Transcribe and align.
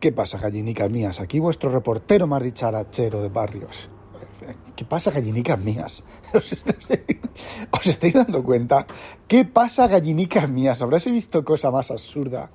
¿Qué 0.00 0.12
pasa, 0.12 0.38
gallinicas 0.38 0.88
mías? 0.88 1.20
Aquí 1.20 1.40
vuestro 1.40 1.70
reportero 1.70 2.28
más 2.28 2.40
dicharachero 2.40 3.20
de 3.20 3.30
barrios. 3.30 3.90
¿Qué 4.76 4.84
pasa, 4.84 5.10
gallinicas 5.10 5.58
mías? 5.58 6.04
¿Os 6.34 6.52
estáis, 6.52 7.02
os 7.72 7.86
estáis 7.88 8.14
dando 8.14 8.44
cuenta? 8.44 8.86
¿Qué 9.26 9.44
pasa, 9.44 9.88
gallinicas 9.88 10.48
mías? 10.48 10.82
¿Habráis 10.82 11.10
visto 11.10 11.44
cosa 11.44 11.72
más 11.72 11.90
absurda 11.90 12.52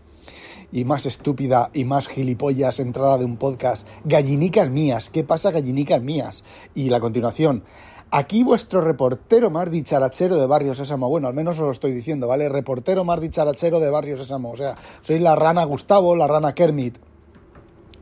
y 0.71 0.85
más 0.85 1.05
estúpida 1.05 1.69
y 1.73 1.83
más 1.83 2.07
gilipollas 2.07 2.79
entrada 2.79 3.17
de 3.17 3.25
un 3.25 3.35
podcast? 3.35 3.85
Gallinicas 4.05 4.69
mías. 4.69 5.09
¿Qué 5.09 5.25
pasa, 5.25 5.51
gallinicas 5.51 6.01
mías? 6.01 6.45
Y 6.73 6.89
la 6.91 7.01
continuación. 7.01 7.65
Aquí 8.09 8.43
vuestro 8.43 8.79
reportero 8.79 9.49
más 9.49 9.69
dicharachero 9.69 10.37
de 10.37 10.47
Barrio 10.47 10.75
Sésamo. 10.75 11.09
Bueno, 11.09 11.27
al 11.27 11.33
menos 11.33 11.59
os 11.59 11.65
lo 11.65 11.71
estoy 11.71 11.91
diciendo, 11.91 12.25
¿vale? 12.25 12.47
Reportero 12.47 13.03
más 13.03 13.19
dicharachero 13.19 13.81
de 13.81 13.89
Barrio 13.89 14.17
Sésamo. 14.17 14.51
O 14.51 14.55
sea, 14.55 14.75
soy 15.01 15.19
la 15.19 15.35
rana 15.35 15.65
Gustavo, 15.65 16.15
la 16.15 16.27
rana 16.29 16.55
Kermit 16.55 17.02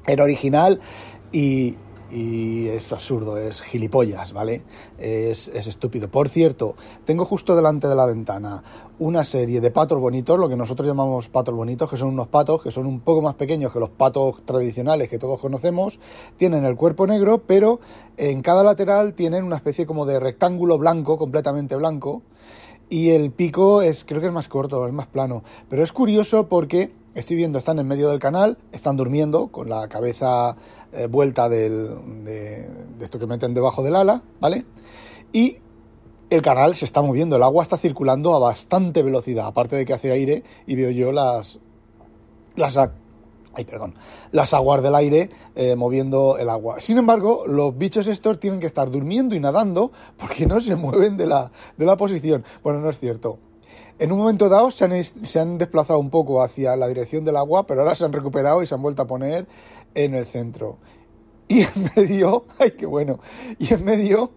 el 0.08 0.22
original 0.22 0.80
y, 1.32 1.76
y 2.12 2.68
es 2.68 2.92
absurdo, 2.92 3.38
es 3.38 3.62
gilipollas, 3.62 4.34
¿vale? 4.34 4.64
Es, 4.98 5.48
es, 5.50 5.68
estúpido. 5.68 6.10
Por 6.10 6.30
cierto, 6.30 6.76
tengo 7.06 7.26
justo 7.26 7.56
delante 7.56 7.88
de 7.88 7.96
la 7.96 8.06
ventana 8.06 8.64
una 9.00 9.24
serie 9.24 9.62
de 9.62 9.72
patos 9.72 10.00
bonitos, 10.00 10.38
lo 10.38 10.50
que 10.50 10.58
nosotros 10.58 10.88
llamamos 10.88 11.30
patos 11.30 11.56
bonitos, 11.56 11.90
que 11.90 11.98
son 11.98 12.10
unos 12.10 12.28
patos 12.28 12.62
que 12.62 12.72
son 12.72 12.86
un 12.86 13.00
poco 13.00 13.22
más 13.22 13.36
pequeños 13.36 13.72
que 13.72 13.80
los 13.80 13.90
patos 13.90 14.44
tradicionales 14.46 15.10
que 15.10 15.18
todos 15.18 15.40
conocemos, 15.40 16.00
tienen 16.38 16.66
el 16.66 16.76
cuerpo 16.76 17.08
negro, 17.08 17.44
pero 17.48 17.80
en 18.18 18.42
cada 18.42 18.64
lateral 18.64 19.14
tienen 19.14 19.44
una 19.44 19.56
especie 19.56 19.86
como 19.86 20.06
de 20.06 20.20
rectángulo 20.20 20.78
blanco, 20.78 21.18
completamente 21.18 21.76
blanco, 21.76 22.24
y 22.90 23.12
el 23.12 23.32
pico 23.32 23.82
es, 23.82 24.04
creo 24.04 24.20
que 24.20 24.28
es 24.28 24.34
más 24.34 24.50
corto, 24.50 24.86
es 24.86 24.92
más 24.92 25.08
plano. 25.08 25.44
Pero 25.70 25.82
es 25.82 25.94
curioso 25.94 26.50
porque 26.50 26.92
estoy 27.16 27.36
viendo, 27.36 27.60
están 27.60 27.80
en 27.80 27.88
medio 27.88 28.10
del 28.10 28.20
canal, 28.20 28.58
están 28.72 28.98
durmiendo 28.98 29.48
con 29.48 29.70
la 29.70 29.88
cabeza 29.88 30.56
eh, 30.92 31.08
vuelta 31.08 31.50
del, 31.50 32.24
de, 32.24 32.70
esto 33.02 33.20
que 33.20 33.28
meten 33.28 33.54
debajo 33.54 33.84
del 33.84 33.96
ala, 33.96 34.22
¿vale? 34.40 34.66
Y 35.34 35.58
el 36.30 36.42
canal 36.42 36.76
se 36.76 36.86
está 36.86 37.02
moviendo, 37.02 37.36
el 37.36 37.44
agua 37.44 37.64
está 37.64 37.78
circulando 37.78 38.34
a 38.34 38.40
bastante 38.40 39.04
velocidad, 39.04 39.48
aparte 39.48 39.76
de 39.76 39.86
que 39.86 39.94
hace 39.94 40.12
aire 40.12 40.44
y 40.66 40.76
veo 40.76 40.92
yo 40.92 41.12
las, 41.12 41.60
las 42.56 42.78
ay, 42.78 43.66
perdón, 43.66 43.96
las 44.32 44.54
aguas 44.54 44.82
del 44.82 44.96
aire 44.96 45.30
eh, 45.56 45.76
moviendo 45.76 46.38
el 46.38 46.50
agua. 46.50 46.80
Sin 46.80 46.98
embargo, 46.98 47.44
los 47.48 47.78
bichos 47.78 48.08
estos 48.08 48.40
tienen 48.40 48.60
que 48.60 48.68
estar 48.68 48.90
durmiendo 48.90 49.36
y 49.36 49.40
nadando 49.40 49.92
porque 50.18 50.46
no 50.46 50.62
se 50.62 50.76
mueven 50.78 51.18
de 51.18 51.28
la, 51.28 51.52
de 51.78 51.86
la 51.86 51.98
posición. 51.98 52.46
Bueno, 52.64 52.80
no 52.80 52.90
es 52.90 53.00
cierto. 53.00 53.40
En 54.02 54.12
un 54.12 54.18
momento 54.18 54.50
dado 54.50 54.72
se 54.72 54.84
han, 54.84 55.58
desplazado 55.60 56.00
un 56.00 56.10
poco 56.10 56.42
hacia 56.42 56.76
la 56.76 56.88
dirección 56.88 57.24
del 57.24 57.38
agua, 57.38 57.68
pero 57.68 57.82
ahora 57.82 57.94
se 57.94 58.04
han 58.04 58.12
recuperado 58.12 58.64
y 58.64 58.66
se 58.66 58.74
han 58.74 58.82
vuelto 58.82 59.04
a 59.04 59.06
poner 59.06 59.46
en 59.94 60.16
el 60.16 60.26
centro. 60.26 60.80
Y 61.48 61.62
en 61.62 61.70
medio, 61.96 62.46
ay, 62.58 62.72
qué 62.72 62.88
bueno, 62.88 63.20
y 63.60 63.72
en 63.72 63.86
medio 63.86 64.32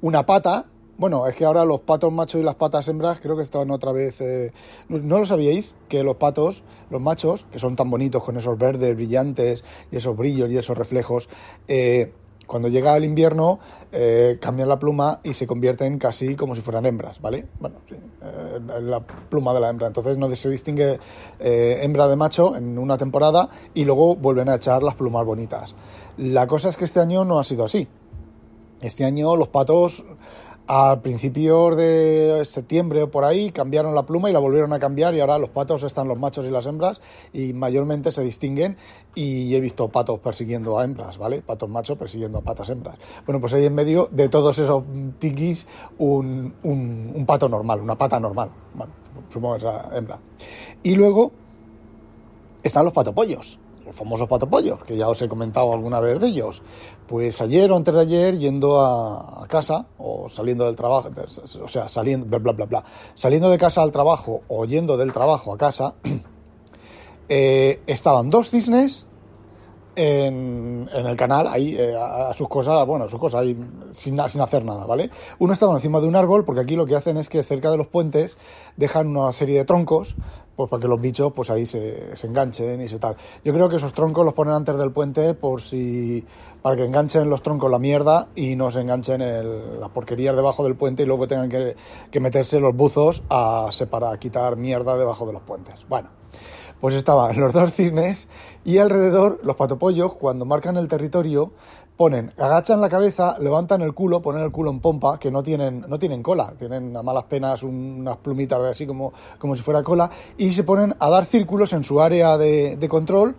una 0.00 0.24
pata 0.24 0.64
bueno, 0.96 1.28
es 1.28 1.36
que 1.36 1.44
ahora 1.44 1.64
los 1.64 1.82
patos 1.82 2.12
machos 2.12 2.40
y 2.40 2.44
las 2.44 2.56
patas 2.56 2.88
hembras 2.88 3.20
creo 3.20 3.36
que 3.36 3.44
estaban 3.44 3.70
otra 3.70 3.92
vez... 3.92 4.20
Eh, 4.20 4.50
¿No 4.88 5.20
lo 5.20 5.26
sabíais? 5.26 5.76
Que 5.88 6.02
los 6.02 6.16
patos, 6.16 6.64
los 6.90 7.00
machos, 7.00 7.46
que 7.52 7.60
son 7.60 7.76
tan 7.76 7.88
bonitos 7.88 8.24
con 8.24 8.36
esos 8.36 8.58
verdes 8.58 8.96
brillantes 8.96 9.62
y 9.92 9.96
esos 9.98 10.16
brillos 10.16 10.50
y 10.50 10.56
esos 10.56 10.76
reflejos, 10.76 11.28
eh, 11.68 12.12
cuando 12.48 12.68
llega 12.68 12.96
el 12.96 13.04
invierno 13.04 13.60
eh, 13.92 14.38
cambian 14.40 14.68
la 14.68 14.78
pluma 14.78 15.20
y 15.22 15.34
se 15.34 15.46
convierten 15.46 15.98
casi 15.98 16.34
como 16.34 16.54
si 16.54 16.62
fueran 16.62 16.86
hembras, 16.86 17.20
¿vale? 17.20 17.46
Bueno, 17.60 17.76
sí, 17.88 17.94
eh, 17.94 18.80
la 18.80 19.00
pluma 19.00 19.54
de 19.54 19.60
la 19.60 19.68
hembra. 19.68 19.86
Entonces 19.86 20.16
no 20.16 20.34
se 20.34 20.50
distingue 20.50 20.98
eh, 21.38 21.78
hembra 21.82 22.08
de 22.08 22.16
macho 22.16 22.56
en 22.56 22.78
una 22.78 22.96
temporada 22.98 23.48
y 23.74 23.84
luego 23.84 24.16
vuelven 24.16 24.48
a 24.48 24.56
echar 24.56 24.82
las 24.82 24.94
plumas 24.94 25.24
bonitas. 25.24 25.76
La 26.16 26.46
cosa 26.46 26.70
es 26.70 26.76
que 26.76 26.86
este 26.86 27.00
año 27.00 27.24
no 27.24 27.38
ha 27.38 27.44
sido 27.44 27.64
así. 27.64 27.86
Este 28.80 29.04
año 29.04 29.36
los 29.36 29.48
patos 29.48 30.04
a 30.70 31.00
principios 31.00 31.78
de 31.78 32.42
septiembre 32.44 33.02
o 33.02 33.10
por 33.10 33.24
ahí 33.24 33.50
cambiaron 33.50 33.94
la 33.94 34.04
pluma 34.04 34.28
y 34.28 34.34
la 34.34 34.38
volvieron 34.38 34.74
a 34.74 34.78
cambiar 34.78 35.14
y 35.14 35.20
ahora 35.20 35.38
los 35.38 35.48
patos 35.48 35.82
están 35.82 36.08
los 36.08 36.18
machos 36.18 36.44
y 36.44 36.50
las 36.50 36.66
hembras 36.66 37.00
y 37.32 37.54
mayormente 37.54 38.12
se 38.12 38.22
distinguen 38.22 38.76
y 39.14 39.54
he 39.54 39.60
visto 39.60 39.88
patos 39.88 40.20
persiguiendo 40.20 40.78
a 40.78 40.84
hembras, 40.84 41.16
¿vale? 41.16 41.40
Patos 41.40 41.70
machos 41.70 41.96
persiguiendo 41.96 42.38
a 42.38 42.40
patas 42.42 42.68
hembras. 42.68 42.98
Bueno, 43.24 43.40
pues 43.40 43.54
ahí 43.54 43.64
en 43.64 43.74
medio 43.74 44.10
de 44.12 44.28
todos 44.28 44.58
esos 44.58 44.84
tiquis 45.18 45.66
un, 45.96 46.52
un, 46.62 47.24
pato 47.26 47.48
normal, 47.48 47.80
una 47.80 47.96
pata 47.96 48.20
normal, 48.20 48.50
bueno, 48.74 48.92
supongo 49.30 49.56
que 49.56 49.66
es 49.66 49.72
hembra. 49.96 50.18
Y 50.82 50.94
luego 50.94 51.32
están 52.62 52.84
los 52.84 52.92
patopollos 52.92 53.58
los 53.88 53.96
famosos 53.96 54.28
patopollos, 54.28 54.84
que 54.84 54.96
ya 54.96 55.08
os 55.08 55.20
he 55.22 55.28
comentado 55.28 55.72
alguna 55.72 55.98
vez 55.98 56.20
de 56.20 56.28
ellos. 56.28 56.62
Pues 57.06 57.40
ayer 57.40 57.72
o 57.72 57.76
antes 57.76 57.94
de 57.94 58.00
ayer, 58.00 58.38
yendo 58.38 58.80
a, 58.80 59.46
casa 59.48 59.86
o 59.96 60.28
saliendo 60.28 60.66
del 60.66 60.76
trabajo, 60.76 61.08
o 61.62 61.68
sea, 61.68 61.88
saliendo, 61.88 62.26
bla, 62.26 62.38
bla, 62.38 62.52
bla, 62.52 62.66
bla, 62.66 62.84
saliendo 63.14 63.48
de 63.48 63.56
casa 63.56 63.82
al 63.82 63.90
trabajo 63.90 64.42
o 64.48 64.66
yendo 64.66 64.98
del 64.98 65.12
trabajo 65.12 65.54
a 65.54 65.56
casa, 65.56 65.94
eh, 67.30 67.80
estaban 67.86 68.28
dos 68.28 68.50
cisnes 68.50 69.06
en, 69.96 70.88
en, 70.92 71.06
el 71.06 71.16
canal, 71.16 71.48
ahí, 71.48 71.74
eh, 71.74 71.96
a, 71.96 72.28
a, 72.28 72.34
sus 72.34 72.46
cosas, 72.46 72.86
bueno, 72.86 73.06
a 73.06 73.08
sus 73.08 73.18
cosas, 73.18 73.40
ahí, 73.40 73.56
sin, 73.92 74.20
sin, 74.28 74.40
hacer 74.42 74.64
nada, 74.66 74.84
¿vale? 74.84 75.10
Uno 75.38 75.54
estaba 75.54 75.72
encima 75.72 75.98
de 75.98 76.06
un 76.06 76.14
árbol, 76.14 76.44
porque 76.44 76.60
aquí 76.60 76.76
lo 76.76 76.84
que 76.84 76.94
hacen 76.94 77.16
es 77.16 77.30
que 77.30 77.42
cerca 77.42 77.70
de 77.70 77.78
los 77.78 77.86
puentes 77.86 78.36
dejan 78.76 79.08
una 79.08 79.32
serie 79.32 79.58
de 79.58 79.64
troncos, 79.64 80.14
pues 80.58 80.68
para 80.68 80.82
que 80.82 80.88
los 80.88 81.00
bichos, 81.00 81.32
pues 81.32 81.50
ahí 81.50 81.64
se, 81.64 82.14
enganchen 82.24 82.80
y 82.80 82.88
se 82.88 82.98
tal. 82.98 83.14
Yo 83.44 83.52
creo 83.52 83.68
que 83.68 83.76
esos 83.76 83.92
troncos 83.92 84.24
los 84.24 84.34
ponen 84.34 84.54
antes 84.54 84.76
del 84.76 84.90
puente 84.90 85.34
por 85.34 85.62
si, 85.62 86.26
para 86.62 86.74
que 86.74 86.84
enganchen 86.84 87.30
los 87.30 87.42
troncos 87.42 87.70
la 87.70 87.78
mierda 87.78 88.26
y 88.34 88.56
no 88.56 88.68
se 88.68 88.80
enganchen 88.80 89.20
el, 89.20 89.78
las 89.78 89.90
porquerías 89.90 90.34
debajo 90.34 90.64
del 90.64 90.74
puente 90.74 91.04
y 91.04 91.06
luego 91.06 91.28
tengan 91.28 91.48
que, 91.48 91.76
que 92.10 92.18
meterse 92.18 92.58
los 92.58 92.74
buzos 92.74 93.22
a 93.30 93.68
separar, 93.70 94.14
a 94.14 94.18
quitar 94.18 94.56
mierda 94.56 94.96
debajo 94.96 95.26
de 95.26 95.32
los 95.32 95.42
puentes. 95.42 95.76
Bueno 95.88 96.08
pues 96.80 96.94
estaban 96.94 97.38
los 97.40 97.52
dos 97.52 97.72
cisnes 97.72 98.28
y 98.64 98.78
alrededor 98.78 99.38
los 99.44 99.54
patopollos, 99.54 100.14
cuando 100.14 100.44
marcan 100.44 100.76
el 100.76 100.88
territorio, 100.88 101.52
ponen, 101.98 102.32
agachan 102.38 102.80
la 102.80 102.88
cabeza, 102.88 103.34
levantan 103.40 103.82
el 103.82 103.92
culo, 103.92 104.22
ponen 104.22 104.44
el 104.44 104.52
culo 104.52 104.70
en 104.70 104.78
pompa, 104.78 105.18
que 105.18 105.32
no 105.32 105.42
tienen, 105.42 105.84
no 105.88 105.98
tienen 105.98 106.22
cola, 106.22 106.54
tienen 106.56 106.96
a 106.96 107.02
malas 107.02 107.24
penas 107.24 107.64
unas 107.64 108.16
plumitas 108.18 108.62
de 108.62 108.70
así 108.70 108.86
como, 108.86 109.12
como 109.36 109.56
si 109.56 109.62
fuera 109.62 109.82
cola, 109.82 110.08
y 110.36 110.52
se 110.52 110.62
ponen 110.62 110.94
a 110.96 111.10
dar 111.10 111.24
círculos 111.24 111.72
en 111.72 111.82
su 111.82 112.00
área 112.00 112.38
de, 112.38 112.76
de 112.76 112.88
control, 112.88 113.34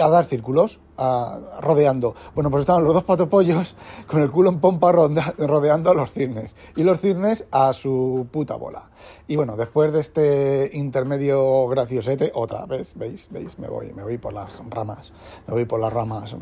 a 0.00 0.08
dar 0.08 0.24
círculos, 0.24 0.80
a, 0.96 1.60
rodeando. 1.60 2.14
Bueno, 2.34 2.50
pues 2.50 2.62
estaban 2.62 2.84
los 2.84 2.94
dos 2.94 3.04
patopollos 3.04 3.76
con 4.06 4.22
el 4.22 4.30
culo 4.30 4.50
en 4.50 4.60
pompa 4.60 4.92
ronda, 4.92 5.34
rodeando 5.38 5.90
a 5.90 5.94
los 5.94 6.12
cisnes. 6.12 6.54
Y 6.76 6.82
los 6.82 7.00
cisnes 7.00 7.44
a 7.50 7.72
su 7.72 8.26
puta 8.30 8.56
bola. 8.56 8.90
Y 9.26 9.36
bueno, 9.36 9.56
después 9.56 9.92
de 9.92 10.00
este 10.00 10.70
intermedio 10.72 11.66
graciosete, 11.68 12.32
otra 12.34 12.66
vez, 12.66 12.92
¿veis? 12.96 13.28
¿Veis? 13.30 13.58
Me 13.58 13.68
voy, 13.68 13.92
me 13.92 14.02
voy 14.02 14.18
por 14.18 14.32
las 14.32 14.60
ramas. 14.68 15.12
Me 15.46 15.54
voy 15.54 15.64
por 15.64 15.80
las 15.80 15.92
ramas, 15.92 16.32
eh, 16.32 16.36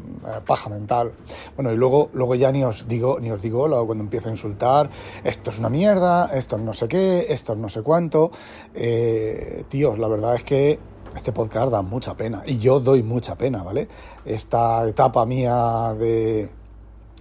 paja 0.46 0.70
mental. 0.70 1.12
Bueno, 1.56 1.72
y 1.72 1.76
luego, 1.76 2.10
luego 2.12 2.34
ya 2.34 2.50
ni 2.52 2.64
os 2.64 2.86
digo, 2.88 3.18
ni 3.20 3.30
os 3.30 3.42
digo, 3.42 3.68
luego 3.68 3.86
cuando 3.86 4.04
empiezo 4.04 4.28
a 4.28 4.32
insultar, 4.32 4.88
esto 5.24 5.50
es 5.50 5.58
una 5.58 5.68
mierda, 5.68 6.26
esto 6.26 6.56
es 6.56 6.62
no 6.62 6.72
sé 6.72 6.88
qué, 6.88 7.26
esto 7.28 7.52
es 7.52 7.58
no 7.58 7.68
sé 7.68 7.82
cuánto. 7.82 8.30
Eh, 8.74 9.64
tíos, 9.68 9.98
la 9.98 10.08
verdad 10.08 10.34
es 10.34 10.44
que 10.44 10.78
este 11.16 11.32
podcast 11.32 11.70
da 11.70 11.82
mucha 11.82 12.16
pena 12.16 12.42
y 12.46 12.58
yo 12.58 12.80
doy 12.80 13.02
mucha 13.02 13.36
pena, 13.36 13.62
¿vale? 13.62 13.88
Esta 14.24 14.86
etapa 14.86 15.26
mía 15.26 15.94
de 15.98 16.48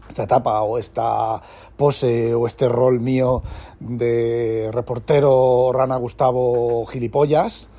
esta 0.08 0.24
etapa 0.24 0.62
o 0.62 0.78
esta 0.78 1.42
pose 1.76 2.34
o 2.34 2.48
este 2.48 2.70
rol 2.70 3.00
mío 3.00 3.42
de 3.80 4.70
reportero 4.72 5.72
rana 5.74 5.96
Gustavo 5.98 6.86
gilipollas, 6.86 7.70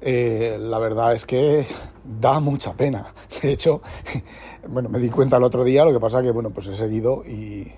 eh, 0.00 0.58
la 0.60 0.78
verdad 0.78 1.14
es 1.14 1.26
que 1.26 1.66
da 2.04 2.40
mucha 2.40 2.72
pena. 2.72 3.12
De 3.42 3.52
hecho, 3.52 3.80
bueno, 4.68 4.88
me 4.88 4.98
di 4.98 5.10
cuenta 5.10 5.36
el 5.36 5.44
otro 5.44 5.64
día, 5.64 5.84
lo 5.84 5.92
que 5.92 6.00
pasa 6.00 6.22
que, 6.22 6.30
bueno, 6.30 6.50
pues 6.50 6.66
he 6.68 6.74
seguido 6.74 7.24
y, 7.24 7.72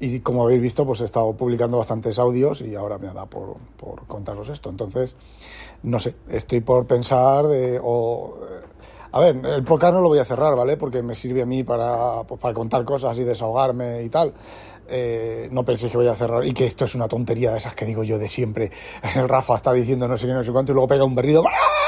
y 0.00 0.20
como 0.20 0.44
habéis 0.44 0.62
visto, 0.62 0.84
pues 0.84 1.00
he 1.00 1.04
estado 1.04 1.32
publicando 1.34 1.78
bastantes 1.78 2.18
audios 2.18 2.60
y 2.60 2.74
ahora 2.74 2.98
me 2.98 3.12
da 3.12 3.26
por, 3.26 3.56
por 3.76 4.06
contaros 4.06 4.48
esto. 4.48 4.70
Entonces, 4.70 5.14
no 5.82 5.98
sé, 5.98 6.14
estoy 6.28 6.60
por 6.60 6.86
pensar 6.86 7.46
de, 7.46 7.80
o... 7.82 8.38
A 9.14 9.20
ver, 9.20 9.44
el 9.44 9.62
podcast 9.62 9.92
no 9.92 10.00
lo 10.00 10.08
voy 10.08 10.20
a 10.20 10.24
cerrar, 10.24 10.56
¿vale? 10.56 10.78
Porque 10.78 11.02
me 11.02 11.14
sirve 11.14 11.42
a 11.42 11.46
mí 11.46 11.64
para, 11.64 12.22
pues, 12.22 12.40
para 12.40 12.54
contar 12.54 12.82
cosas 12.82 13.18
y 13.18 13.24
desahogarme 13.24 14.02
y 14.02 14.08
tal. 14.08 14.32
Eh, 14.88 15.48
no 15.52 15.64
penséis 15.64 15.92
que 15.92 15.98
voy 15.98 16.08
a 16.08 16.14
cerrar 16.14 16.44
y 16.46 16.52
que 16.52 16.66
esto 16.66 16.86
es 16.86 16.94
una 16.94 17.08
tontería 17.08 17.52
de 17.52 17.58
esas 17.58 17.74
que 17.74 17.84
digo 17.84 18.04
yo 18.04 18.18
de 18.18 18.28
siempre. 18.28 18.70
El 19.14 19.28
Rafa 19.28 19.56
está 19.56 19.72
diciendo 19.72 20.08
no 20.08 20.16
sé 20.16 20.26
qué, 20.26 20.32
no 20.32 20.42
sé 20.42 20.50
cuánto 20.50 20.72
y 20.72 20.74
luego 20.74 20.88
pega 20.88 21.04
un 21.04 21.14
berrido. 21.14 21.44
¡Ah! 21.46 21.81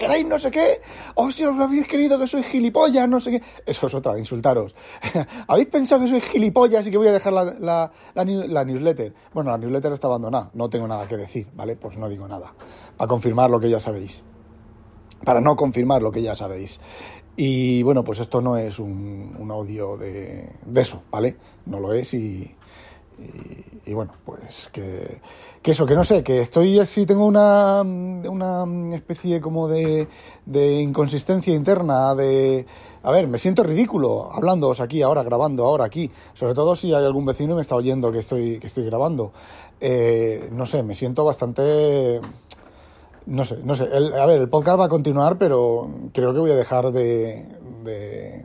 ¿Queréis 0.00 0.26
no 0.26 0.38
sé 0.38 0.50
qué? 0.50 0.80
¡Oh, 1.14 1.30
si 1.30 1.44
os 1.44 1.60
habéis 1.60 1.86
querido 1.86 2.18
que 2.18 2.26
soy 2.26 2.42
gilipollas, 2.42 3.06
no 3.06 3.20
sé 3.20 3.32
qué! 3.32 3.42
Eso 3.66 3.86
es 3.86 3.92
otra, 3.92 4.18
insultaros. 4.18 4.74
¿Habéis 5.46 5.68
pensado 5.68 6.00
que 6.00 6.08
soy 6.08 6.22
gilipollas 6.22 6.86
y 6.86 6.90
que 6.90 6.96
voy 6.96 7.08
a 7.08 7.12
dejar 7.12 7.34
la, 7.34 7.92
la 8.14 8.64
newsletter? 8.64 9.12
Bueno, 9.34 9.50
la 9.50 9.58
newsletter 9.58 9.92
está 9.92 10.06
abandonada, 10.06 10.50
no 10.54 10.70
tengo 10.70 10.88
nada 10.88 11.06
que 11.06 11.18
decir, 11.18 11.48
¿vale? 11.54 11.76
Pues 11.76 11.98
no 11.98 12.08
digo 12.08 12.26
nada. 12.26 12.54
Para 12.96 13.08
confirmar 13.08 13.50
lo 13.50 13.60
que 13.60 13.68
ya 13.68 13.78
sabéis 13.78 14.24
para 15.22 15.42
no 15.42 15.54
confirmar 15.54 16.02
lo 16.02 16.10
que 16.10 16.22
ya 16.22 16.34
sabéis. 16.34 16.80
Y 17.36 17.82
bueno, 17.82 18.02
pues 18.02 18.20
esto 18.20 18.40
no 18.40 18.56
es 18.56 18.78
un, 18.78 19.36
un 19.38 19.50
audio 19.50 19.98
de, 19.98 20.48
de, 20.64 20.80
eso, 20.80 21.02
¿vale? 21.10 21.36
No 21.66 21.78
lo 21.78 21.92
es 21.92 22.14
y, 22.14 22.56
y, 23.20 23.90
y 23.90 23.94
bueno, 23.94 24.12
pues 24.24 24.68
que, 24.72 25.20
que, 25.62 25.72
eso, 25.72 25.86
que 25.86 25.94
no 25.94 26.04
sé, 26.04 26.22
que 26.22 26.40
estoy 26.40 26.78
así, 26.78 27.06
tengo 27.06 27.26
una, 27.26 27.82
una 27.82 28.94
especie 28.94 29.40
como 29.40 29.68
de, 29.68 30.08
de 30.46 30.80
inconsistencia 30.80 31.54
interna, 31.54 32.14
de... 32.14 32.66
A 33.02 33.10
ver, 33.10 33.28
me 33.28 33.38
siento 33.38 33.62
ridículo 33.62 34.30
hablándoos 34.30 34.80
aquí 34.80 35.02
ahora, 35.02 35.22
grabando 35.22 35.64
ahora 35.64 35.86
aquí, 35.86 36.10
sobre 36.34 36.54
todo 36.54 36.74
si 36.74 36.92
hay 36.92 37.04
algún 37.04 37.24
vecino 37.24 37.50
que 37.50 37.56
me 37.56 37.62
está 37.62 37.74
oyendo 37.74 38.12
que 38.12 38.18
estoy, 38.18 38.58
que 38.58 38.66
estoy 38.66 38.84
grabando. 38.84 39.32
Eh, 39.80 40.50
no 40.52 40.66
sé, 40.66 40.82
me 40.82 40.94
siento 40.94 41.24
bastante 41.24 42.20
no 43.26 43.44
sé, 43.44 43.58
no 43.62 43.74
sé. 43.74 43.84
A 43.84 44.26
ver, 44.26 44.40
el 44.40 44.48
podcast 44.48 44.80
va 44.80 44.84
a 44.86 44.88
continuar, 44.88 45.38
pero 45.38 45.88
creo 46.12 46.32
que 46.32 46.40
voy 46.40 46.50
a 46.50 46.56
dejar 46.56 46.90
de, 46.90 47.46
de, 47.84 48.44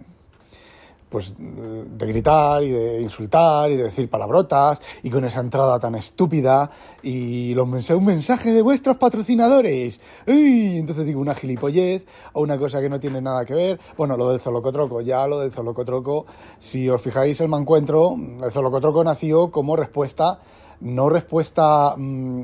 pues, 1.15 1.33
de 1.37 2.07
gritar 2.07 2.61
y 2.61 2.71
de 2.71 3.01
insultar 3.01 3.71
y 3.71 3.77
de 3.77 3.83
decir 3.83 4.09
palabrotas 4.09 4.81
y 5.01 5.09
con 5.09 5.23
esa 5.23 5.39
entrada 5.39 5.79
tan 5.79 5.95
estúpida 5.95 6.69
y 7.03 7.53
los 7.53 7.89
un 7.91 8.03
mensaje 8.03 8.51
de 8.51 8.61
vuestros 8.61 8.97
patrocinadores. 8.97 10.01
¡Uy! 10.27 10.75
Entonces 10.77 11.05
digo 11.05 11.21
una 11.21 11.33
gilipollez 11.33 12.05
o 12.33 12.41
una 12.41 12.57
cosa 12.57 12.81
que 12.81 12.89
no 12.89 12.99
tiene 12.99 13.21
nada 13.21 13.45
que 13.45 13.53
ver. 13.53 13.79
Bueno, 13.95 14.17
lo 14.17 14.29
del 14.29 14.41
Zolocotroco, 14.41 14.99
ya 14.99 15.25
lo 15.25 15.39
del 15.39 15.53
Zolocotroco, 15.53 16.25
si 16.59 16.89
os 16.89 17.01
fijáis 17.01 17.39
el 17.39 17.47
mancuentro, 17.47 18.17
el 18.43 18.51
Zolocotroco 18.51 19.01
nació 19.01 19.51
como 19.51 19.77
respuesta, 19.77 20.41
no 20.81 21.07
respuesta... 21.07 21.95
Mmm, 21.95 22.43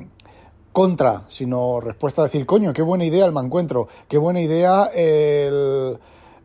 contra, 0.72 1.26
sino 1.28 1.82
respuesta 1.82 2.22
a 2.22 2.26
decir, 2.28 2.46
coño, 2.46 2.72
qué 2.72 2.82
buena 2.82 3.04
idea 3.04 3.26
el 3.26 3.34
mancuentro, 3.34 3.90
qué 4.08 4.18
buena 4.18 4.40
idea 4.40 4.86
el, 4.86 6.00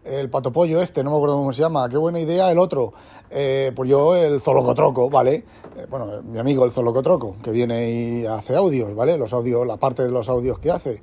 el 0.07 0.31
patopollo 0.31 0.81
este, 0.81 1.03
no 1.03 1.11
me 1.11 1.17
acuerdo 1.17 1.37
cómo 1.37 1.53
se 1.53 1.63
llama, 1.63 1.89
qué 1.89 1.97
buena 1.97 2.21
idea 2.21 2.51
el 2.51 2.59
otro. 2.59 2.93
Eh, 3.31 3.73
pues 3.75 3.91
yo 3.91 4.15
el 4.15 4.41
Zolocotroco, 4.41 5.11
¿vale? 5.11 5.45
Eh, 5.77 5.87
bueno, 5.91 6.23
mi 6.23 6.39
amigo 6.39 6.65
el 6.65 6.71
Zolocotroco, 6.71 7.37
que 7.43 7.51
viene 7.51 7.91
y 7.91 8.27
hace 8.27 8.55
audios, 8.55 8.95
¿vale? 8.95 9.19
Los 9.19 9.33
audios, 9.33 9.67
la 9.67 9.77
parte 9.77 10.03
de 10.03 10.11
los 10.11 10.29
audios 10.29 10.59
que 10.59 10.71
hace. 10.71 11.03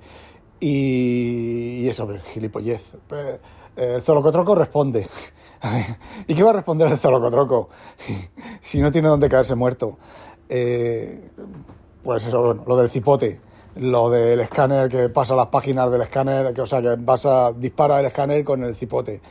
Y, 0.59 1.81
y 1.81 1.89
eso, 1.89 2.07
gilipollez. 2.33 2.95
Eh, 3.11 3.39
el 3.75 4.01
Zolocotroco 4.01 4.55
responde. 4.55 5.07
¿Y 6.27 6.35
qué 6.35 6.43
va 6.43 6.51
a 6.51 6.53
responder 6.53 6.87
el 6.89 6.97
Zolocotroco? 6.97 7.69
si 8.61 8.79
no 8.79 8.91
tiene 8.91 9.09
dónde 9.09 9.29
caerse 9.29 9.55
muerto. 9.55 9.97
Eh, 10.49 11.29
pues 12.03 12.25
eso, 12.27 12.41
bueno, 12.41 12.63
lo 12.67 12.77
del 12.77 12.89
cipote, 12.89 13.39
lo 13.75 14.09
del 14.09 14.39
escáner 14.39 14.89
que 14.89 15.09
pasa 15.09 15.35
las 15.35 15.47
páginas 15.47 15.91
del 15.91 16.01
escáner, 16.01 16.53
que, 16.53 16.61
o 16.61 16.65
sea, 16.65 16.81
que 16.81 16.97
pasa, 16.97 17.51
dispara 17.53 17.99
el 17.99 18.05
escáner 18.05 18.43
con 18.43 18.63
el 18.63 18.75
cipote. 18.75 19.21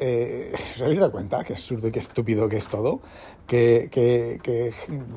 Eh, 0.00 0.52
¿Os 0.54 0.82
habéis 0.82 1.00
dado 1.00 1.10
cuenta 1.10 1.42
qué 1.42 1.54
absurdo 1.54 1.88
y 1.88 1.90
qué 1.90 1.98
estúpido 1.98 2.48
que 2.48 2.58
es 2.58 2.68
todo? 2.68 3.00
Que, 3.46 3.88
que, 3.90 4.38
que, 4.42 4.72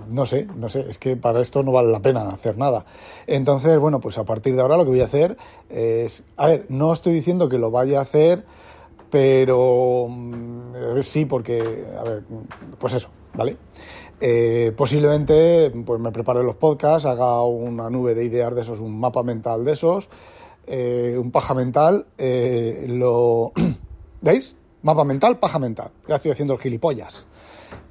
no 0.09 0.25
sé, 0.25 0.47
no 0.55 0.69
sé, 0.69 0.85
es 0.89 0.97
que 0.97 1.15
para 1.15 1.41
esto 1.41 1.61
no 1.61 1.71
vale 1.71 1.91
la 1.91 1.99
pena 1.99 2.29
hacer 2.29 2.57
nada. 2.57 2.85
Entonces, 3.27 3.77
bueno, 3.77 3.99
pues 3.99 4.17
a 4.17 4.23
partir 4.23 4.55
de 4.55 4.61
ahora 4.61 4.77
lo 4.77 4.83
que 4.83 4.89
voy 4.89 5.01
a 5.01 5.05
hacer 5.05 5.37
es, 5.69 6.23
a 6.37 6.47
ver, 6.47 6.65
no 6.69 6.93
estoy 6.93 7.13
diciendo 7.13 7.47
que 7.47 7.59
lo 7.59 7.69
vaya 7.69 7.99
a 7.99 8.01
hacer, 8.01 8.43
pero 9.11 10.07
mm, 10.09 11.01
sí, 11.03 11.25
porque, 11.25 11.85
a 11.99 12.03
ver, 12.03 12.23
pues 12.79 12.93
eso, 12.93 13.09
¿vale? 13.35 13.57
Eh, 14.23 14.71
posiblemente 14.77 15.71
pues 15.83 15.99
me 15.99 16.11
prepare 16.11 16.43
los 16.43 16.55
podcasts, 16.55 17.07
haga 17.07 17.43
una 17.43 17.89
nube 17.89 18.13
de 18.13 18.23
ideas 18.23 18.53
de 18.53 18.61
esos, 18.61 18.79
un 18.79 18.99
mapa 18.99 19.23
mental 19.23 19.65
de 19.65 19.71
esos, 19.71 20.09
eh, 20.67 21.17
un 21.19 21.31
paja 21.31 21.55
mental, 21.55 22.05
eh, 22.19 22.85
lo... 22.87 23.51
¿Veis? 24.21 24.55
Mapa 24.83 25.03
mental, 25.03 25.37
paja 25.37 25.59
mental. 25.59 25.91
Ya 26.07 26.15
estoy 26.15 26.31
haciendo 26.31 26.53
el 26.53 26.59
gilipollas. 26.59 27.27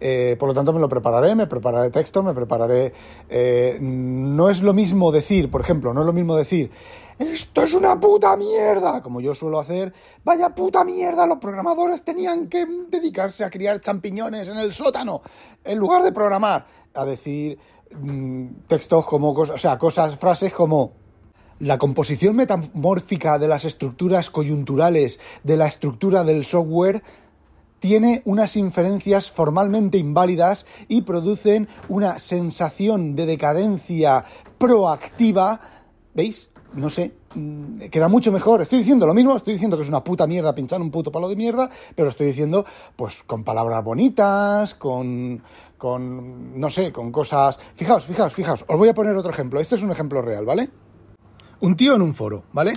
Eh, 0.00 0.36
por 0.38 0.48
lo 0.48 0.54
tanto, 0.54 0.72
me 0.72 0.80
lo 0.80 0.88
prepararé, 0.88 1.34
me 1.34 1.46
prepararé 1.46 1.90
texto, 1.90 2.22
me 2.22 2.34
prepararé... 2.34 2.92
Eh, 3.28 3.78
no 3.80 4.50
es 4.50 4.62
lo 4.62 4.72
mismo 4.72 5.12
decir, 5.12 5.50
por 5.50 5.60
ejemplo, 5.60 5.94
no 5.94 6.00
es 6.00 6.06
lo 6.06 6.12
mismo 6.12 6.36
decir, 6.36 6.70
esto 7.18 7.62
es 7.62 7.74
una 7.74 7.98
puta 8.00 8.36
mierda, 8.36 9.02
como 9.02 9.20
yo 9.20 9.34
suelo 9.34 9.60
hacer, 9.60 9.92
vaya 10.24 10.54
puta 10.54 10.84
mierda, 10.84 11.26
los 11.26 11.38
programadores 11.38 12.02
tenían 12.02 12.48
que 12.48 12.66
dedicarse 12.88 13.44
a 13.44 13.50
criar 13.50 13.80
champiñones 13.80 14.48
en 14.48 14.58
el 14.58 14.72
sótano, 14.72 15.20
en 15.62 15.78
lugar 15.78 16.02
de 16.02 16.12
programar, 16.12 16.66
a 16.94 17.04
decir 17.04 17.58
mmm, 17.98 18.46
textos 18.66 19.04
como, 19.06 19.32
o 19.32 19.58
sea, 19.58 19.78
cosas, 19.78 20.18
frases 20.18 20.52
como... 20.52 20.99
La 21.60 21.76
composición 21.76 22.36
metamórfica 22.36 23.38
de 23.38 23.46
las 23.46 23.66
estructuras 23.66 24.30
coyunturales 24.30 25.20
de 25.44 25.58
la 25.58 25.66
estructura 25.66 26.24
del 26.24 26.42
software 26.42 27.02
tiene 27.80 28.22
unas 28.24 28.56
inferencias 28.56 29.30
formalmente 29.30 29.98
inválidas 29.98 30.64
y 30.88 31.02
producen 31.02 31.68
una 31.90 32.18
sensación 32.18 33.14
de 33.14 33.26
decadencia 33.26 34.24
proactiva. 34.56 35.60
¿Veis? 36.14 36.50
No 36.72 36.88
sé, 36.88 37.12
queda 37.90 38.08
mucho 38.08 38.32
mejor. 38.32 38.62
Estoy 38.62 38.78
diciendo 38.78 39.06
lo 39.06 39.12
mismo, 39.12 39.36
estoy 39.36 39.52
diciendo 39.52 39.76
que 39.76 39.82
es 39.82 39.88
una 39.90 40.02
puta 40.02 40.26
mierda 40.26 40.54
pinchar 40.54 40.80
un 40.80 40.90
puto 40.90 41.12
palo 41.12 41.28
de 41.28 41.36
mierda, 41.36 41.68
pero 41.94 42.08
estoy 42.08 42.28
diciendo, 42.28 42.64
pues, 42.96 43.22
con 43.24 43.44
palabras 43.44 43.84
bonitas, 43.84 44.74
con, 44.76 45.42
con, 45.76 46.58
no 46.58 46.70
sé, 46.70 46.90
con 46.90 47.12
cosas... 47.12 47.58
Fijaos, 47.74 48.06
fijaos, 48.06 48.32
fijaos, 48.32 48.64
os 48.66 48.78
voy 48.78 48.88
a 48.88 48.94
poner 48.94 49.14
otro 49.14 49.30
ejemplo. 49.30 49.60
Este 49.60 49.74
es 49.74 49.82
un 49.82 49.90
ejemplo 49.90 50.22
real, 50.22 50.46
¿vale? 50.46 50.70
Un 51.62 51.76
tío 51.76 51.94
en 51.94 52.00
un 52.00 52.14
foro, 52.14 52.44
¿vale? 52.54 52.72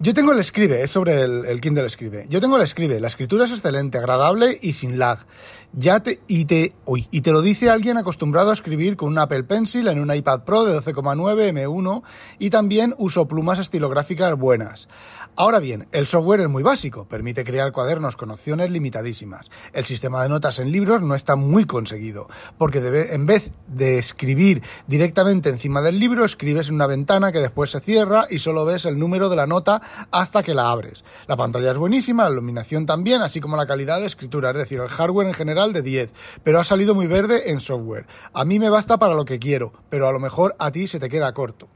Yo 0.00 0.14
tengo 0.14 0.30
el 0.30 0.38
escribe, 0.38 0.84
es 0.84 0.92
sobre 0.92 1.22
el, 1.22 1.44
el, 1.44 1.60
Kindle 1.60 1.84
escribe. 1.84 2.26
Yo 2.30 2.40
tengo 2.40 2.56
el 2.56 2.62
escribe, 2.62 3.00
la 3.00 3.08
escritura 3.08 3.46
es 3.46 3.50
excelente, 3.50 3.98
agradable 3.98 4.56
y 4.62 4.74
sin 4.74 4.96
lag. 4.96 5.26
Ya 5.72 5.98
te, 6.00 6.20
y 6.28 6.44
te, 6.44 6.72
uy, 6.84 7.08
y 7.10 7.22
te 7.22 7.32
lo 7.32 7.42
dice 7.42 7.68
alguien 7.68 7.98
acostumbrado 7.98 8.50
a 8.50 8.52
escribir 8.52 8.96
con 8.96 9.08
un 9.08 9.18
Apple 9.18 9.42
Pencil 9.42 9.88
en 9.88 9.98
un 9.98 10.14
iPad 10.14 10.44
Pro 10.44 10.64
de 10.64 10.78
12,9 10.78 11.52
M1 11.52 12.02
y 12.38 12.50
también 12.50 12.94
uso 12.96 13.26
plumas 13.26 13.58
estilográficas 13.58 14.38
buenas. 14.38 14.88
Ahora 15.34 15.58
bien, 15.58 15.86
el 15.92 16.06
software 16.06 16.40
es 16.40 16.48
muy 16.48 16.62
básico, 16.62 17.06
permite 17.06 17.44
crear 17.44 17.70
cuadernos 17.70 18.16
con 18.16 18.30
opciones 18.30 18.70
limitadísimas. 18.70 19.50
El 19.72 19.84
sistema 19.84 20.22
de 20.22 20.28
notas 20.28 20.58
en 20.58 20.72
libros 20.72 21.02
no 21.02 21.14
está 21.14 21.36
muy 21.36 21.64
conseguido, 21.64 22.28
porque 22.56 22.80
debe, 22.80 23.14
en 23.14 23.26
vez 23.26 23.52
de 23.68 23.98
escribir 23.98 24.62
directamente 24.86 25.48
encima 25.48 25.80
del 25.80 26.00
libro, 26.00 26.24
escribes 26.24 26.68
en 26.68 26.76
una 26.76 26.86
ventana 26.86 27.30
que 27.30 27.38
después 27.40 27.70
se 27.70 27.80
cierra 27.80 28.26
y 28.30 28.38
solo 28.38 28.64
ves 28.64 28.84
el 28.84 28.98
número 28.98 29.28
de 29.28 29.36
la 29.36 29.46
nota 29.46 29.80
hasta 30.10 30.42
que 30.42 30.54
la 30.54 30.70
abres. 30.70 31.04
La 31.26 31.36
pantalla 31.36 31.72
es 31.72 31.78
buenísima, 31.78 32.24
la 32.24 32.30
iluminación 32.30 32.86
también, 32.86 33.22
así 33.22 33.40
como 33.40 33.56
la 33.56 33.66
calidad 33.66 34.00
de 34.00 34.06
escritura, 34.06 34.50
es 34.50 34.56
decir, 34.56 34.80
el 34.80 34.88
hardware 34.88 35.28
en 35.28 35.34
general 35.34 35.72
de 35.72 35.82
10, 35.82 36.12
pero 36.42 36.60
ha 36.60 36.64
salido 36.64 36.94
muy 36.94 37.06
verde 37.06 37.50
en 37.50 37.60
software. 37.60 38.06
A 38.32 38.44
mí 38.44 38.58
me 38.58 38.70
basta 38.70 38.98
para 38.98 39.14
lo 39.14 39.24
que 39.24 39.38
quiero, 39.38 39.72
pero 39.88 40.08
a 40.08 40.12
lo 40.12 40.20
mejor 40.20 40.56
a 40.58 40.70
ti 40.70 40.88
se 40.88 40.98
te 40.98 41.08
queda 41.08 41.32
corto. 41.32 41.68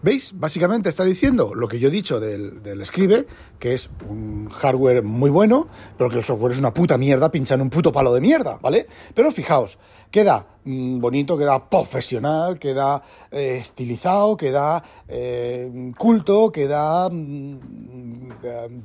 ¿Veis? 0.00 0.32
Básicamente 0.38 0.88
está 0.88 1.02
diciendo 1.02 1.54
lo 1.54 1.66
que 1.66 1.80
yo 1.80 1.88
he 1.88 1.90
dicho 1.90 2.20
del, 2.20 2.62
del, 2.62 2.80
Escribe, 2.80 3.26
que 3.58 3.74
es 3.74 3.90
un 4.08 4.48
hardware 4.48 5.02
muy 5.02 5.28
bueno, 5.28 5.66
pero 5.96 6.08
que 6.08 6.16
el 6.16 6.24
software 6.24 6.52
es 6.52 6.58
una 6.58 6.72
puta 6.72 6.96
mierda, 6.96 7.32
pincha 7.32 7.56
un 7.56 7.68
puto 7.68 7.90
palo 7.90 8.14
de 8.14 8.20
mierda, 8.20 8.58
¿vale? 8.62 8.86
Pero 9.12 9.32
fijaos, 9.32 9.78
queda 10.12 10.46
mmm, 10.64 11.00
bonito, 11.00 11.36
queda 11.36 11.68
profesional, 11.68 12.60
queda 12.60 13.02
eh, 13.32 13.56
estilizado, 13.58 14.36
queda 14.36 14.84
eh, 15.08 15.92
culto, 15.98 16.52
queda 16.52 17.08
mmm, 17.10 18.28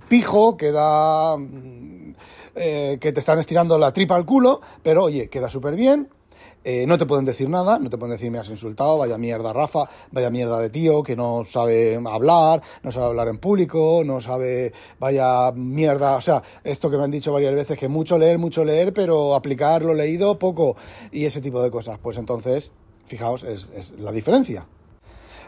pijo, 0.10 0.58
queda 0.58 1.36
eh, 2.56 2.98
que 3.00 3.12
te 3.12 3.20
están 3.20 3.38
estirando 3.38 3.78
la 3.78 3.94
tripa 3.94 4.16
al 4.16 4.26
culo, 4.26 4.62
pero 4.82 5.04
oye, 5.04 5.30
queda 5.30 5.48
súper 5.48 5.76
bien, 5.76 6.10
eh, 6.64 6.86
no 6.88 6.98
te 6.98 7.06
pueden 7.06 7.26
decir 7.26 7.50
nada, 7.50 7.80
no 7.80 7.90
te 7.90 7.98
pueden 7.98 8.14
decir 8.14 8.32
me 8.32 8.40
has 8.40 8.50
insultado, 8.50 8.98
vaya 8.98 9.18
mierda 9.18 9.54
Rafa, 9.54 9.90
vaya 10.12 10.30
mierda 10.30 10.60
de 10.60 10.70
tío 10.70 11.04
que 11.04 11.16
no 11.16 11.44
sabe 11.44 12.00
hablar, 12.06 12.62
no 12.84 12.92
sabe 12.92 13.08
hablar 13.08 13.28
en 13.28 13.38
público, 13.38 14.04
no 14.06 14.22
sabe, 14.22 14.74
vaya 15.00 15.52
mierda, 15.54 16.16
o 16.16 16.22
sea, 16.22 16.42
esto 16.64 16.90
que 16.90 16.98
me 16.98 17.04
han 17.04 17.12
dicho 17.12 17.34
varias 17.34 17.56
veces, 17.56 17.78
que 17.78 17.88
mucho 17.88 18.18
leer, 18.18 18.38
mucho 18.38 18.64
leer, 18.64 18.94
pero 18.94 19.36
aplicar 19.36 19.84
lo 19.84 19.94
leído 19.94 20.40
poco 20.40 20.76
y 21.12 21.26
ese 21.26 21.42
tipo 21.42 21.62
de 21.62 21.72
cosas. 21.72 22.00
Pues 22.00 22.18
entonces, 22.18 22.72
fijaos, 23.06 23.44
es, 23.44 23.70
es 23.76 23.92
la 24.00 24.12
diferencia. 24.12 24.66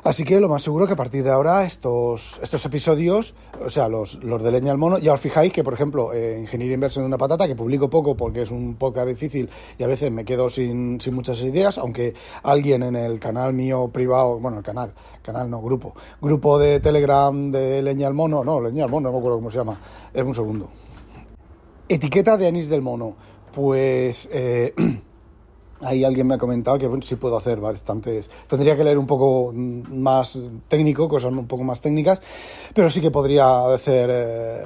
Así 0.05 0.23
que 0.23 0.39
lo 0.39 0.47
más 0.47 0.61
seguro 0.61 0.85
que 0.85 0.93
a 0.93 0.95
partir 0.95 1.23
de 1.23 1.31
ahora 1.31 1.65
estos, 1.65 2.39
estos 2.43 2.63
episodios, 2.63 3.33
o 3.59 3.69
sea, 3.69 3.89
los, 3.89 4.23
los 4.23 4.43
de 4.43 4.51
leña 4.51 4.71
al 4.71 4.77
mono, 4.77 4.99
ya 4.99 5.13
os 5.13 5.19
fijáis 5.19 5.51
que, 5.51 5.63
por 5.63 5.73
ejemplo, 5.73 6.13
eh, 6.13 6.37
Ingeniería 6.39 6.75
Inversión 6.75 7.05
de 7.05 7.07
una 7.07 7.17
Patata, 7.17 7.47
que 7.47 7.55
publico 7.55 7.89
poco 7.89 8.15
porque 8.15 8.43
es 8.43 8.51
un 8.51 8.75
podcast 8.75 9.07
difícil 9.07 9.49
y 9.79 9.83
a 9.83 9.87
veces 9.87 10.11
me 10.11 10.23
quedo 10.23 10.47
sin, 10.47 11.01
sin 11.01 11.15
muchas 11.15 11.41
ideas, 11.41 11.79
aunque 11.79 12.13
alguien 12.43 12.83
en 12.83 12.95
el 12.95 13.19
canal 13.19 13.53
mío 13.53 13.89
privado, 13.91 14.39
bueno, 14.39 14.59
el 14.59 14.63
canal, 14.63 14.93
canal 15.23 15.49
no, 15.49 15.59
grupo, 15.59 15.95
grupo 16.21 16.59
de 16.59 16.79
Telegram 16.79 17.51
de 17.51 17.81
leña 17.81 18.05
al 18.05 18.13
mono, 18.13 18.43
no, 18.43 18.61
leña 18.61 18.83
al 18.83 18.91
mono, 18.91 19.09
no 19.09 19.13
me 19.13 19.17
acuerdo 19.17 19.39
cómo 19.39 19.49
se 19.49 19.57
llama, 19.57 19.81
es 20.13 20.23
un 20.23 20.35
segundo. 20.35 20.69
Etiqueta 21.89 22.37
de 22.37 22.45
anís 22.45 22.69
del 22.69 22.83
mono, 22.83 23.15
pues... 23.51 24.29
Eh, 24.31 24.75
Ahí 25.81 26.03
alguien 26.03 26.27
me 26.27 26.35
ha 26.35 26.37
comentado 26.37 26.77
que 26.77 26.87
bueno, 26.87 27.03
sí 27.03 27.15
puedo 27.15 27.37
hacer 27.37 27.59
bastantes. 27.59 28.29
Tendría 28.47 28.75
que 28.75 28.83
leer 28.83 28.97
un 28.97 29.07
poco 29.07 29.51
más 29.53 30.39
técnico, 30.67 31.07
cosas 31.07 31.33
un 31.33 31.47
poco 31.47 31.63
más 31.63 31.81
técnicas, 31.81 32.21
pero 32.73 32.89
sí 32.89 33.01
que 33.01 33.11
podría 33.11 33.73
hacer. 33.73 34.09
Eh, 34.11 34.65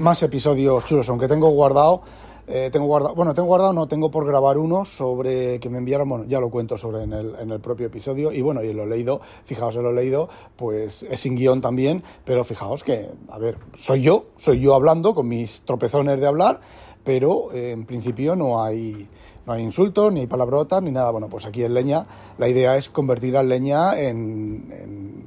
más 0.00 0.22
episodios 0.22 0.84
chulos, 0.84 1.08
aunque 1.08 1.26
tengo 1.26 1.48
guardado 1.50 2.02
eh, 2.48 2.70
tengo 2.72 2.86
guardado, 2.86 3.14
bueno, 3.14 3.34
tengo 3.34 3.46
guardado, 3.46 3.72
no, 3.72 3.86
tengo 3.86 4.10
por 4.10 4.26
grabar 4.26 4.58
uno 4.58 4.84
sobre 4.84 5.60
que 5.60 5.70
me 5.70 5.78
enviaron, 5.78 6.08
bueno, 6.08 6.24
ya 6.26 6.40
lo 6.40 6.50
cuento 6.50 6.76
sobre 6.76 7.04
en 7.04 7.12
el, 7.12 7.36
en 7.36 7.50
el 7.50 7.60
propio 7.60 7.86
episodio 7.86 8.32
y 8.32 8.42
bueno, 8.42 8.64
y 8.64 8.72
lo 8.72 8.82
he 8.82 8.86
leído, 8.86 9.20
fijaos, 9.44 9.76
lo 9.76 9.90
he 9.90 9.94
leído, 9.94 10.28
pues 10.56 11.04
es 11.04 11.20
sin 11.20 11.36
guion 11.36 11.60
también, 11.60 12.02
pero 12.24 12.42
fijaos 12.42 12.82
que, 12.82 13.08
a 13.28 13.38
ver, 13.38 13.58
soy 13.76 14.02
yo, 14.02 14.26
soy 14.38 14.60
yo 14.60 14.74
hablando 14.74 15.14
con 15.14 15.28
mis 15.28 15.62
tropezones 15.62 16.20
de 16.20 16.26
hablar, 16.26 16.60
pero 17.04 17.52
eh, 17.52 17.70
en 17.70 17.86
principio 17.86 18.34
no 18.34 18.62
hay, 18.62 19.08
no 19.46 19.52
hay 19.52 19.62
insultos, 19.62 20.12
ni 20.12 20.20
hay 20.20 20.26
palabrotas, 20.26 20.82
ni 20.82 20.90
nada. 20.90 21.10
Bueno, 21.10 21.28
pues 21.28 21.46
aquí 21.46 21.64
en 21.64 21.74
Leña 21.74 22.06
la 22.38 22.48
idea 22.48 22.76
es 22.76 22.88
convertir 22.88 23.36
a 23.36 23.42
Leña 23.42 23.98
en, 23.98 25.26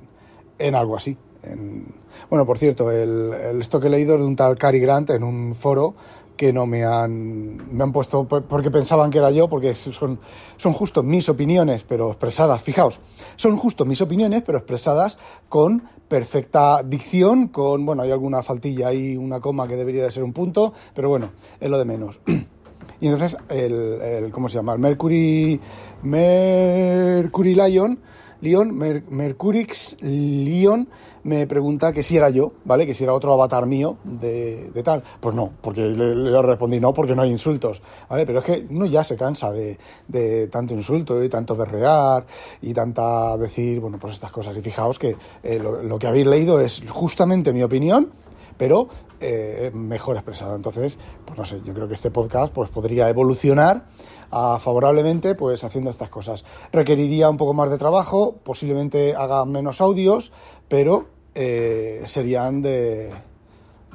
en, 0.58 0.76
algo 0.76 0.96
así. 0.96 1.18
En... 1.44 1.86
Bueno, 2.30 2.46
por 2.46 2.58
cierto, 2.58 2.92
el, 2.92 3.34
el, 3.34 3.62
esto 3.62 3.80
que 3.80 3.88
he 3.88 3.90
leído 3.90 4.16
es 4.16 4.22
de 4.22 4.28
un 4.28 4.36
tal 4.36 4.58
Cary 4.58 4.80
Grant 4.80 5.10
en 5.10 5.24
un 5.24 5.54
foro 5.54 5.96
que 6.36 6.54
no 6.54 6.66
me 6.66 6.84
han, 6.84 7.76
me 7.76 7.84
han 7.84 7.92
puesto 7.92 8.26
porque 8.26 8.72
pensaban 8.72 9.10
que 9.10 9.18
era 9.18 9.32
yo, 9.32 9.48
porque 9.48 9.74
son, 9.76 10.20
son 10.58 10.74
justo 10.74 11.04
mis 11.04 11.30
opiniones, 11.30 11.84
pero 11.84 12.10
expresadas, 12.10 12.62
fijaos, 12.62 13.00
son 13.36 13.58
justo 13.58 13.86
mis 13.86 14.02
opiniones, 14.02 14.44
pero 14.46 14.58
expresadas 14.58 15.18
con 15.50 15.84
perfecta 16.08 16.84
dicción, 16.84 17.48
con, 17.48 17.86
bueno, 17.86 18.04
hay 18.04 18.12
alguna 18.12 18.44
faltilla 18.44 18.90
ahí, 18.90 19.18
una 19.18 19.40
coma 19.40 19.68
que 19.68 19.76
debería 19.76 20.04
de 20.04 20.12
ser 20.12 20.24
un 20.24 20.34
punto, 20.34 20.74
pero 20.94 21.10
bueno, 21.10 21.32
es 21.60 21.70
lo 21.70 21.78
de 21.78 21.86
menos. 21.86 22.20
Y 23.00 23.08
entonces, 23.08 23.38
el, 23.50 24.02
el 24.02 24.32
¿cómo 24.32 24.48
se 24.48 24.56
llama? 24.56 24.74
El 24.74 24.80
Mercury, 24.80 25.60
Mercury 26.04 27.56
Lion, 27.56 28.00
Lion, 28.42 28.76
Mercurix 29.10 29.98
Lion, 30.02 30.88
me 31.24 31.48
pregunta 31.48 31.92
que 31.92 32.04
si 32.04 32.18
era 32.18 32.30
yo, 32.30 32.52
¿vale? 32.66 32.86
Que 32.86 32.94
si 32.94 33.04
era 33.04 33.14
otro 33.14 33.34
avatar 33.34 33.66
mío 33.66 33.98
de, 34.04 34.70
de 34.72 34.84
tal. 34.84 35.04
Pues 35.20 35.36
no, 35.36 35.52
porque 35.60 35.82
le, 35.82 36.16
le, 36.16 36.42
respondí 36.42 36.80
no, 36.80 36.94
porque 36.94 37.16
no 37.16 37.24
hay 37.24 37.32
insultos, 37.32 37.82
¿vale? 38.08 38.26
Pero 38.26 38.40
es 38.40 38.46
que 38.46 38.68
uno 38.70 38.86
ya 38.86 39.04
se 39.04 39.16
cansa 39.16 39.52
de, 39.52 39.78
de 40.08 40.48
tanto 40.48 40.76
insulto 40.76 41.24
y 41.24 41.30
tanto 41.30 41.56
berrear 41.56 42.26
y 42.62 42.74
tanta 42.74 43.36
decir, 43.38 43.80
bueno, 43.80 43.98
pues 44.00 44.14
estas 44.14 44.32
cosas. 44.32 44.56
Y 44.56 44.62
fijaos 44.62 45.00
que 45.00 45.16
eh, 45.42 45.60
lo 45.60 45.98
que 45.98 46.08
habéis 46.08 46.28
leído 46.28 46.60
es 46.60 46.84
justamente 46.88 47.52
mi 47.52 47.64
opinión 47.64 48.12
pero 48.58 48.88
eh, 49.20 49.72
mejor 49.74 50.16
expresada. 50.16 50.56
Entonces, 50.56 50.98
pues 51.26 51.38
no 51.38 51.46
sé, 51.46 51.62
yo 51.64 51.74
creo 51.74 51.88
que 51.88 51.94
este 51.94 52.12
podcast 52.12 52.54
pues, 52.54 52.70
podría 52.70 53.10
evolucionar 53.10 53.86
a, 54.32 54.60
favorablemente 54.60 55.36
pues 55.36 55.64
haciendo 55.64 55.90
estas 55.90 56.10
cosas. 56.10 56.46
Requeriría 56.72 57.30
un 57.30 57.38
poco 57.38 57.54
más 57.54 57.70
de 57.70 57.78
trabajo, 57.78 58.36
posiblemente 58.44 59.16
haga 59.16 59.46
menos 59.46 59.82
audios, 59.82 60.32
pero 60.68 61.08
eh, 61.34 62.04
serían 62.08 62.62
de, 62.62 63.12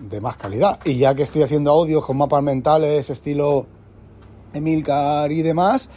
de 0.01 0.21
más 0.21 0.37
calidad. 0.37 0.81
Y 0.85 0.99
ya 0.99 1.15
que 1.15 1.23
estoy 1.23 1.43
haciendo 1.43 1.71
audios 1.71 2.05
con 2.05 2.17
mapas 2.17 2.43
mentales, 2.43 3.11
estilo 3.11 3.67
Emilcar 4.53 5.31
y 5.31 5.43
demás, 5.43 5.89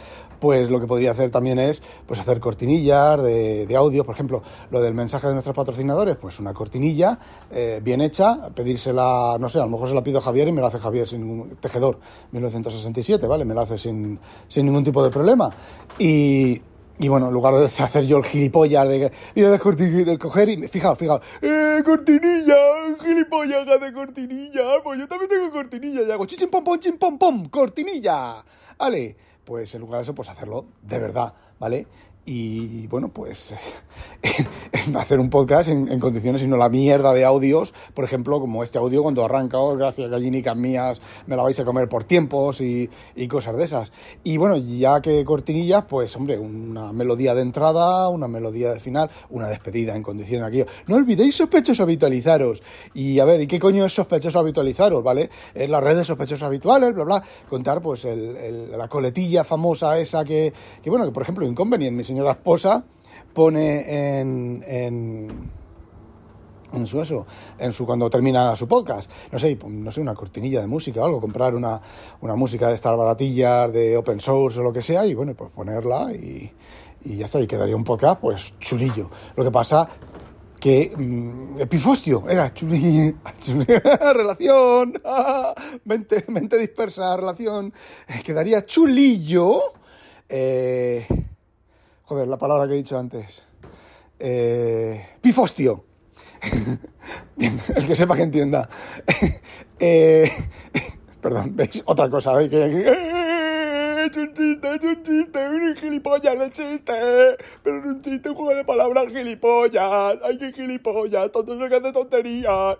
pues 0.44 0.68
lo 0.68 0.78
que 0.78 0.86
podría 0.86 1.12
hacer 1.12 1.30
también 1.30 1.58
es 1.58 1.82
pues 2.04 2.20
hacer 2.20 2.38
cortinillas 2.38 3.22
de, 3.22 3.64
de, 3.64 3.76
audio, 3.76 4.04
por 4.04 4.14
ejemplo, 4.14 4.42
lo 4.70 4.82
del 4.82 4.92
mensaje 4.92 5.26
de 5.26 5.32
nuestros 5.32 5.56
patrocinadores, 5.56 6.16
pues 6.16 6.38
una 6.38 6.52
cortinilla 6.52 7.18
eh, 7.50 7.80
bien 7.82 8.02
hecha, 8.02 8.50
pedírsela, 8.54 9.38
no 9.40 9.48
sé, 9.48 9.58
a 9.58 9.62
lo 9.62 9.70
mejor 9.70 9.88
se 9.88 9.94
la 9.94 10.04
pido 10.04 10.18
a 10.18 10.20
Javier 10.20 10.48
y 10.48 10.52
me 10.52 10.60
la 10.60 10.66
hace 10.66 10.78
Javier 10.78 11.08
sin 11.08 11.26
ningún 11.26 11.56
tejedor 11.56 11.98
1967, 12.32 13.26
¿vale? 13.26 13.46
Me 13.46 13.54
la 13.54 13.62
hace 13.62 13.78
sin, 13.78 14.18
sin 14.46 14.66
ningún 14.66 14.84
tipo 14.84 15.02
de 15.02 15.08
problema. 15.08 15.48
Y, 15.98 16.60
y 16.98 17.08
bueno, 17.08 17.28
en 17.28 17.32
lugar 17.32 17.54
de 17.54 17.64
hacer 17.82 18.04
yo 18.04 18.18
el 18.18 18.24
gilipollas 18.24 18.86
de, 18.86 19.10
cortinilla, 19.58 20.04
de 20.04 20.18
coger 20.18 20.50
y 20.50 20.68
fijaos, 20.68 20.98
fijaos, 20.98 21.22
eh, 21.40 21.80
cortinilla, 21.82 22.54
gilipollas 23.02 23.80
de 23.80 23.92
cortinilla, 23.94 24.82
pues 24.84 25.00
yo 25.00 25.08
también 25.08 25.30
tengo 25.30 25.50
cortinilla 25.50 26.02
y 26.02 26.10
hago 26.10 26.26
chichim 26.26 26.50
pom 26.50 26.62
pom 26.62 26.78
chim 26.78 26.98
pom 26.98 27.16
pom, 27.16 27.48
cortinilla, 27.48 28.44
vale 28.76 29.16
pues 29.44 29.74
en 29.74 29.80
lugar 29.80 29.98
de 29.98 30.02
eso, 30.02 30.14
pues 30.14 30.28
hacerlo 30.28 30.66
de 30.82 30.98
verdad, 30.98 31.34
¿vale? 31.58 31.86
Y 32.26 32.86
bueno, 32.86 33.08
pues 33.08 33.54
hacer 34.96 35.20
un 35.20 35.28
podcast 35.28 35.68
en, 35.68 35.92
en, 35.92 36.00
condiciones 36.00 36.42
y 36.42 36.46
no 36.46 36.56
la 36.56 36.70
mierda 36.70 37.12
de 37.12 37.22
audios, 37.22 37.74
por 37.92 38.04
ejemplo, 38.04 38.40
como 38.40 38.62
este 38.62 38.78
audio 38.78 39.02
cuando 39.02 39.22
arranca, 39.26 39.58
oh, 39.58 39.76
gracias 39.76 40.10
gallinicas 40.10 40.56
mías, 40.56 41.02
me 41.26 41.36
la 41.36 41.42
vais 41.42 41.60
a 41.60 41.66
comer 41.66 41.86
por 41.86 42.04
tiempos 42.04 42.62
y, 42.62 42.88
y, 43.14 43.28
cosas 43.28 43.58
de 43.58 43.64
esas. 43.64 43.92
Y 44.22 44.38
bueno, 44.38 44.56
ya 44.56 45.02
que 45.02 45.22
cortinillas, 45.22 45.84
pues 45.84 46.16
hombre, 46.16 46.38
una 46.38 46.94
melodía 46.94 47.34
de 47.34 47.42
entrada, 47.42 48.08
una 48.08 48.26
melodía 48.26 48.72
de 48.72 48.80
final, 48.80 49.10
una 49.28 49.48
despedida 49.48 49.94
en 49.94 50.02
condiciones 50.02 50.48
aquí. 50.48 50.64
No 50.86 50.96
olvidéis 50.96 51.36
sospechosos 51.36 51.80
habitualizaros. 51.80 52.62
Y 52.94 53.18
a 53.18 53.26
ver, 53.26 53.42
¿y 53.42 53.46
qué 53.46 53.58
coño 53.58 53.84
es 53.84 53.92
sospechoso 53.92 54.38
habitualizaros, 54.38 55.04
vale? 55.04 55.28
En 55.54 55.70
las 55.70 55.84
redes 55.84 56.06
sospechosos 56.06 56.44
habituales, 56.44 56.94
bla, 56.94 57.04
bla, 57.04 57.22
contar 57.50 57.82
pues 57.82 58.06
el, 58.06 58.36
el, 58.36 58.78
la 58.78 58.88
coletilla 58.88 59.44
famosa 59.44 59.98
esa 59.98 60.24
que, 60.24 60.54
que 60.82 60.88
bueno, 60.88 61.04
que 61.04 61.12
por 61.12 61.22
ejemplo, 61.22 61.44
Inconvenient, 61.44 61.94
señora 62.14 62.30
esposa 62.30 62.84
pone 63.32 64.20
en, 64.20 64.64
en, 64.68 65.50
en 66.72 66.86
su 66.86 67.00
eso, 67.00 67.26
en 67.58 67.72
su 67.72 67.84
cuando 67.84 68.08
termina 68.08 68.54
su 68.54 68.68
podcast, 68.68 69.10
no 69.32 69.38
sé, 69.40 69.58
no 69.66 69.90
sé, 69.90 70.00
una 70.00 70.14
cortinilla 70.14 70.60
de 70.60 70.68
música 70.68 71.00
o 71.00 71.06
algo, 71.06 71.20
comprar 71.20 71.56
una, 71.56 71.80
una 72.20 72.36
música 72.36 72.68
de 72.68 72.76
estas 72.76 72.96
baratillas 72.96 73.72
de 73.72 73.96
open 73.96 74.20
source 74.20 74.60
o 74.60 74.62
lo 74.62 74.72
que 74.72 74.80
sea 74.80 75.04
y 75.04 75.14
bueno, 75.14 75.34
pues 75.34 75.50
ponerla 75.50 76.12
y, 76.12 76.52
y 77.04 77.16
ya 77.16 77.24
está, 77.24 77.40
y 77.40 77.48
quedaría 77.48 77.74
un 77.74 77.82
podcast 77.82 78.20
pues 78.20 78.54
chulillo. 78.60 79.10
Lo 79.34 79.42
que 79.42 79.50
pasa 79.50 79.88
que 80.60 80.92
mmm, 80.96 82.28
era 82.28 82.54
chulillo, 82.54 83.16
relación, 84.14 85.02
mente, 85.84 86.24
mente 86.28 86.58
dispersa, 86.58 87.16
relación, 87.16 87.74
quedaría 88.24 88.64
chulillo. 88.64 89.58
Eh, 90.28 91.06
Joder, 92.06 92.28
la 92.28 92.36
palabra 92.36 92.66
que 92.66 92.74
he 92.74 92.76
dicho 92.76 92.98
antes. 92.98 93.42
Eh, 94.18 95.06
pifostio. 95.22 95.84
el 97.38 97.86
que 97.86 97.96
sepa 97.96 98.14
que 98.14 98.22
entienda. 98.22 98.68
eh, 99.78 100.30
perdón, 101.22 101.56
¿veis? 101.56 101.82
Otra 101.86 102.10
cosa, 102.10 102.34
¿veis? 102.34 102.50
Que, 102.50 102.62
eh, 102.62 104.06
es 104.06 104.16
un 104.18 104.34
chiste, 104.34 104.74
es 104.74 104.84
un 104.84 105.02
chiste, 105.02 105.48
un 105.48 105.76
gilipollas 105.76 106.38
de 106.38 106.50
chiste. 106.52 106.92
Pero 107.62 107.78
es 107.78 107.86
un 107.86 108.02
chiste, 108.02 108.28
un 108.28 108.34
juego 108.34 108.54
de 108.54 108.64
palabras 108.64 109.06
gilipollas. 109.08 110.18
Ay, 110.22 110.36
qué 110.36 110.52
gilipollas, 110.52 111.32
tonto 111.32 111.58
se 111.58 111.68
que 111.70 111.76
hace 111.76 111.92
tonterías. 111.92 112.76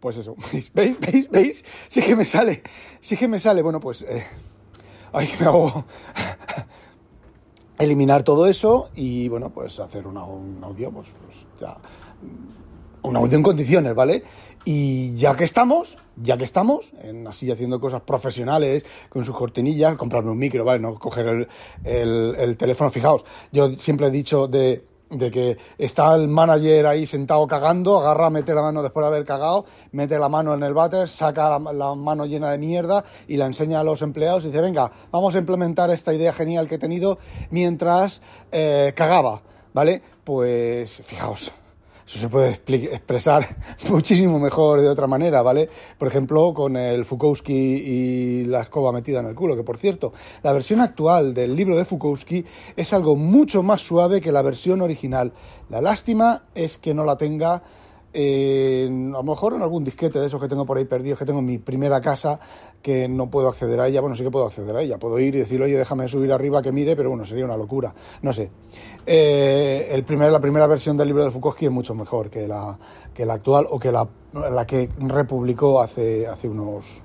Pues 0.00 0.18
eso, 0.18 0.36
¿veis? 0.52 0.70
¿Veis? 0.74 1.30
¿Veis? 1.30 1.64
Sí 1.88 2.02
que 2.02 2.14
me 2.14 2.26
sale, 2.26 2.62
sí 3.00 3.16
que 3.16 3.26
me 3.26 3.38
sale. 3.38 3.62
Bueno, 3.62 3.80
pues... 3.80 4.02
Eh, 4.02 4.22
ay, 5.14 5.26
que 5.28 5.42
me 5.42 5.46
hago 5.46 5.86
eliminar 7.78 8.22
todo 8.22 8.46
eso 8.46 8.90
y 8.94 9.28
bueno, 9.28 9.50
pues 9.50 9.80
hacer 9.80 10.06
una, 10.06 10.24
un 10.24 10.62
audio, 10.62 10.90
pues, 10.90 11.08
pues, 11.24 11.46
ya, 11.60 11.76
un 13.02 13.16
audio 13.16 13.36
en 13.36 13.42
condiciones, 13.42 13.94
¿vale? 13.94 14.22
Y 14.64 15.14
ya 15.14 15.36
que 15.36 15.44
estamos, 15.44 15.98
ya 16.16 16.38
que 16.38 16.44
estamos, 16.44 16.92
en, 17.02 17.26
así 17.26 17.50
haciendo 17.50 17.78
cosas 17.78 18.00
profesionales, 18.02 18.84
con 19.10 19.24
sus 19.24 19.36
cortinillas, 19.36 19.96
comprarme 19.96 20.30
un 20.30 20.38
micro, 20.38 20.64
¿vale? 20.64 20.80
No 20.80 20.94
coger 20.98 21.26
el, 21.26 21.48
el, 21.84 22.34
el 22.38 22.56
teléfono, 22.56 22.90
fijaos, 22.90 23.24
yo 23.52 23.70
siempre 23.74 24.06
he 24.06 24.10
dicho 24.10 24.46
de 24.46 24.84
de 25.10 25.30
que 25.30 25.58
está 25.78 26.14
el 26.14 26.28
manager 26.28 26.86
ahí 26.86 27.06
sentado 27.06 27.46
cagando, 27.46 28.00
agarra, 28.00 28.30
mete 28.30 28.54
la 28.54 28.62
mano 28.62 28.82
después 28.82 29.04
de 29.04 29.08
haber 29.08 29.24
cagado, 29.24 29.64
mete 29.92 30.18
la 30.18 30.28
mano 30.28 30.54
en 30.54 30.62
el 30.62 30.74
váter, 30.74 31.08
saca 31.08 31.58
la, 31.58 31.94
mano 31.94 32.26
llena 32.26 32.50
de 32.50 32.58
mierda 32.58 33.04
y 33.28 33.36
la 33.36 33.46
enseña 33.46 33.80
a 33.80 33.84
los 33.84 34.02
empleados 34.02 34.44
y 34.44 34.48
dice, 34.48 34.60
venga, 34.60 34.90
vamos 35.10 35.34
a 35.34 35.38
implementar 35.38 35.90
esta 35.90 36.12
idea 36.12 36.32
genial 36.32 36.68
que 36.68 36.76
he 36.76 36.78
tenido 36.78 37.18
mientras 37.50 38.22
eh, 38.50 38.92
cagaba, 38.96 39.42
¿vale? 39.72 40.02
Pues 40.24 41.02
fijaos, 41.04 41.52
eso 42.06 42.18
se 42.18 42.28
puede 42.28 42.50
expresar 42.50 43.56
muchísimo 43.88 44.38
mejor 44.38 44.80
de 44.80 44.88
otra 44.88 45.06
manera, 45.06 45.42
¿vale? 45.42 45.68
Por 45.98 46.08
ejemplo, 46.08 46.52
con 46.52 46.76
el 46.76 47.04
Fukowski 47.04 47.52
y 47.54 48.44
la 48.44 48.60
escoba 48.60 48.92
metida 48.92 49.20
en 49.20 49.26
el 49.26 49.34
culo, 49.34 49.56
que 49.56 49.62
por 49.62 49.78
cierto, 49.78 50.12
la 50.42 50.52
versión 50.52 50.80
actual 50.80 51.32
del 51.32 51.56
libro 51.56 51.76
de 51.76 51.84
Fukowski 51.84 52.44
es 52.76 52.92
algo 52.92 53.16
mucho 53.16 53.62
más 53.62 53.80
suave 53.80 54.20
que 54.20 54.32
la 54.32 54.42
versión 54.42 54.82
original. 54.82 55.32
La 55.70 55.80
lástima 55.80 56.44
es 56.54 56.76
que 56.78 56.92
no 56.92 57.04
la 57.04 57.16
tenga 57.16 57.62
eh, 58.14 58.86
a 58.88 59.16
lo 59.18 59.22
mejor 59.24 59.54
en 59.54 59.62
algún 59.62 59.82
disquete 59.82 60.20
de 60.20 60.26
esos 60.26 60.40
que 60.40 60.48
tengo 60.48 60.64
por 60.64 60.78
ahí 60.78 60.84
perdidos, 60.84 61.18
que 61.18 61.24
tengo 61.24 61.40
en 61.40 61.46
mi 61.46 61.58
primera 61.58 62.00
casa, 62.00 62.38
que 62.80 63.08
no 63.08 63.28
puedo 63.28 63.48
acceder 63.48 63.80
a 63.80 63.88
ella. 63.88 64.00
Bueno, 64.00 64.14
sí 64.14 64.22
que 64.22 64.30
puedo 64.30 64.46
acceder 64.46 64.76
a 64.76 64.80
ella. 64.80 64.98
Puedo 64.98 65.18
ir 65.18 65.34
y 65.34 65.38
decir, 65.38 65.60
oye, 65.60 65.76
déjame 65.76 66.06
subir 66.06 66.32
arriba 66.32 66.62
que 66.62 66.70
mire, 66.70 66.94
pero 66.94 67.08
bueno, 67.10 67.24
sería 67.24 67.44
una 67.44 67.56
locura. 67.56 67.92
No 68.22 68.32
sé. 68.32 68.50
Eh, 69.04 69.88
el 69.90 70.04
la 70.32 70.40
primera 70.40 70.66
versión 70.66 70.96
del 70.96 71.08
libro 71.08 71.24
de 71.24 71.30
Fukowski 71.30 71.66
es 71.66 71.72
mucho 71.72 71.94
mejor 71.94 72.30
que 72.30 72.46
la, 72.46 72.78
que 73.12 73.26
la 73.26 73.34
actual 73.34 73.66
o 73.68 73.78
que 73.78 73.90
la, 73.90 74.08
la 74.32 74.66
que 74.66 74.88
republicó 74.98 75.80
hace, 75.82 76.26
hace 76.26 76.48
unos, 76.48 77.02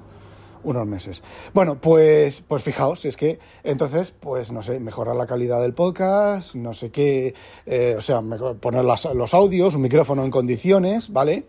unos 0.64 0.88
meses. 0.88 1.24
Bueno, 1.54 1.76
pues, 1.80 2.44
pues 2.48 2.64
fijaos, 2.64 3.06
es 3.06 3.18
que 3.18 3.40
entonces, 3.64 4.14
pues 4.20 4.52
no 4.52 4.62
sé, 4.62 4.80
mejorar 4.80 5.16
la 5.16 5.26
calidad 5.26 5.62
del 5.62 5.74
podcast, 5.74 6.56
no 6.56 6.74
sé 6.74 6.92
qué, 6.92 7.34
eh, 7.66 7.96
o 7.98 8.02
sea, 8.02 8.22
poner 8.60 8.84
las, 8.84 9.06
los 9.14 9.34
audios, 9.34 9.76
un 9.76 9.82
micrófono 9.82 10.24
en 10.24 10.32
condiciones, 10.32 11.12
¿vale? 11.12 11.46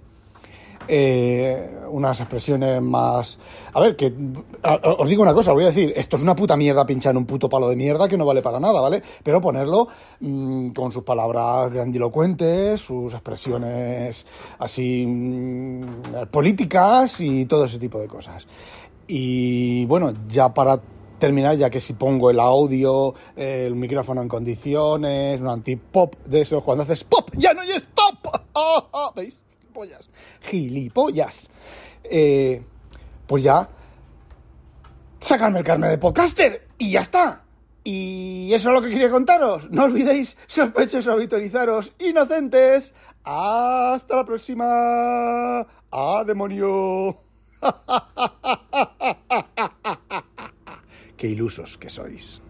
eh, 0.89 1.71
unas 1.89 2.21
expresiones 2.21 2.83
más... 2.83 3.39
A 3.73 3.81
ver, 3.81 3.97
que 3.97 4.13
os 4.99 5.09
digo 5.09 5.23
una 5.23 5.35
cosa, 5.35 5.53
voy 5.53 5.65
a 5.65 5.69
decir, 5.69 5.93
esto 5.97 6.17
es 6.17 6.23
una 6.23 6.35
puta 6.35 6.57
mierda 6.57 6.85
pinchar 6.85 7.13
en 7.13 7.19
un 7.19 7.27
puto 7.27 7.49
palo 7.49 7.69
de 7.69 7.77
mierda 7.77 8.09
que 8.09 8.17
no 8.17 8.27
vale 8.27 8.43
para 8.43 8.59
nada, 8.59 8.81
¿vale? 8.81 9.03
Pero 9.23 9.41
ponerlo 9.41 9.89
mmm, 10.21 10.71
con 10.71 10.91
sus 10.91 11.05
palabras 11.05 11.73
grandilocuentes, 11.73 12.81
sus 12.81 13.13
expresiones 13.15 14.27
así 14.59 15.07
mmm, 15.07 15.85
políticas 16.31 17.21
y 17.21 17.47
todo 17.47 17.65
ese 17.67 17.79
tipo 17.79 18.01
de 18.01 18.09
cosas. 18.09 18.47
Y 19.13 19.87
bueno, 19.87 20.13
ya 20.29 20.55
para 20.55 20.81
terminar, 21.19 21.57
ya 21.57 21.69
que 21.69 21.81
si 21.81 21.95
pongo 21.95 22.31
el 22.31 22.39
audio, 22.39 23.13
el 23.35 23.75
micrófono 23.75 24.23
en 24.23 24.29
condiciones, 24.29 25.41
un 25.41 25.49
anti-pop 25.49 26.15
de 26.27 26.43
eso, 26.43 26.61
cuando 26.61 26.85
haces 26.85 27.03
pop, 27.03 27.29
ya 27.37 27.53
no 27.53 27.63
hay 27.63 27.71
stop. 27.73 28.29
¡Oh, 28.53 28.87
oh! 28.93 29.13
¿Veis? 29.17 29.43
Gilipollas. 29.63 30.11
Gilipollas. 30.43 31.51
Eh, 32.05 32.63
pues 33.27 33.43
ya, 33.43 33.69
sacarme 35.19 35.59
el 35.59 35.65
carnet 35.65 35.91
de 35.91 35.99
podcaster 35.99 36.69
y 36.79 36.93
ya 36.93 37.01
está. 37.01 37.43
Y 37.83 38.53
eso 38.55 38.69
es 38.69 38.75
lo 38.77 38.81
que 38.81 38.91
quería 38.91 39.11
contaros. 39.11 39.69
No 39.73 39.85
olvidéis, 39.87 40.37
sospechosos, 40.47 41.09
autorizaros, 41.09 41.95
inocentes. 41.99 42.95
Hasta 43.25 44.17
la 44.17 44.25
próxima. 44.25 45.67
¡Ah, 45.91 46.23
demonio! 46.25 47.30
Qué 51.17 51.27
ilusos 51.29 51.77
que 51.77 51.89
sois. 51.89 52.41